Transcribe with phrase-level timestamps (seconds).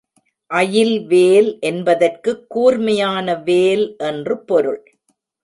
[0.51, 4.81] அயில் வேல் என்பதற்குக் கூர்மையான வேல் என்று பொருள்.